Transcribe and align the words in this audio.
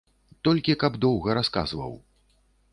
Толькі 0.47 0.77
каб 0.85 0.97
доўга 1.05 1.37
расказваў. 1.41 1.93